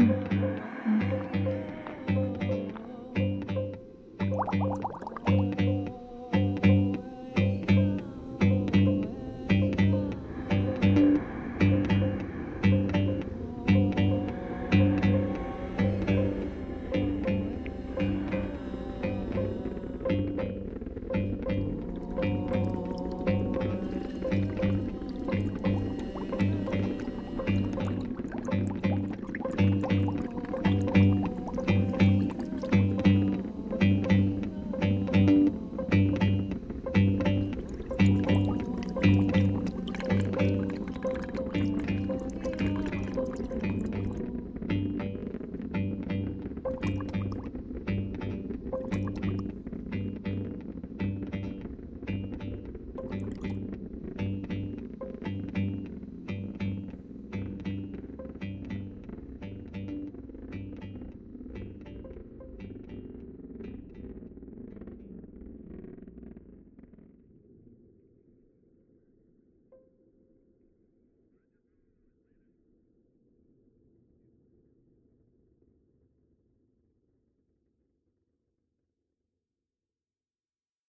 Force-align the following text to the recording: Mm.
Mm. 0.00 0.39